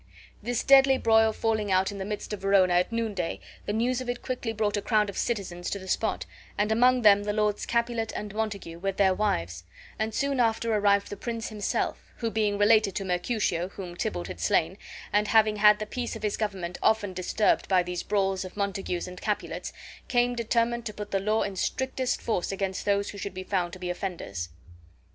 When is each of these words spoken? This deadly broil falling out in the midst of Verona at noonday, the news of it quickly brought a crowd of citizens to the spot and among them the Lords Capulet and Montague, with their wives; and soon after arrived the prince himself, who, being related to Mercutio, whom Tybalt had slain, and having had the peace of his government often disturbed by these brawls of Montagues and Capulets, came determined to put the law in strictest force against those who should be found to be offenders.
This 0.41 0.63
deadly 0.63 0.97
broil 0.97 1.31
falling 1.31 1.71
out 1.71 1.91
in 1.91 1.99
the 1.99 2.05
midst 2.05 2.33
of 2.33 2.41
Verona 2.41 2.73
at 2.73 2.91
noonday, 2.91 3.39
the 3.67 3.71
news 3.73 4.01
of 4.01 4.09
it 4.09 4.23
quickly 4.23 4.51
brought 4.51 4.75
a 4.75 4.81
crowd 4.81 5.11
of 5.11 5.15
citizens 5.17 5.69
to 5.69 5.77
the 5.77 5.87
spot 5.87 6.25
and 6.57 6.71
among 6.71 7.03
them 7.03 7.21
the 7.23 7.33
Lords 7.33 7.67
Capulet 7.67 8.11
and 8.15 8.33
Montague, 8.33 8.79
with 8.79 8.97
their 8.97 9.13
wives; 9.13 9.63
and 9.99 10.11
soon 10.11 10.39
after 10.39 10.73
arrived 10.73 11.11
the 11.11 11.17
prince 11.17 11.49
himself, 11.49 12.03
who, 12.17 12.31
being 12.31 12.57
related 12.57 12.95
to 12.95 13.05
Mercutio, 13.05 13.67
whom 13.69 13.95
Tybalt 13.95 14.25
had 14.25 14.39
slain, 14.39 14.79
and 15.13 15.27
having 15.27 15.57
had 15.57 15.77
the 15.77 15.85
peace 15.85 16.15
of 16.15 16.23
his 16.23 16.35
government 16.35 16.79
often 16.81 17.13
disturbed 17.13 17.67
by 17.69 17.83
these 17.83 18.01
brawls 18.01 18.43
of 18.43 18.57
Montagues 18.57 19.07
and 19.07 19.21
Capulets, 19.21 19.71
came 20.07 20.33
determined 20.35 20.83
to 20.87 20.95
put 20.95 21.11
the 21.11 21.19
law 21.19 21.43
in 21.43 21.55
strictest 21.55 22.19
force 22.23 22.51
against 22.51 22.85
those 22.85 23.11
who 23.11 23.19
should 23.19 23.35
be 23.35 23.43
found 23.43 23.71
to 23.73 23.77
be 23.79 23.91
offenders. 23.91 24.49